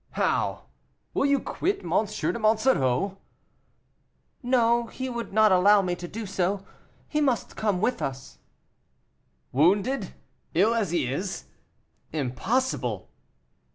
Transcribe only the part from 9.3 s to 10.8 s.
"Wounded, ill